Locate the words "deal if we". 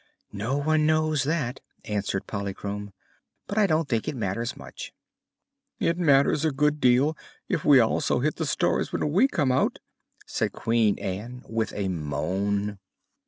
6.81-7.79